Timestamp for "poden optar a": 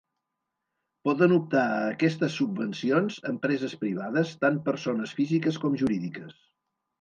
1.09-1.83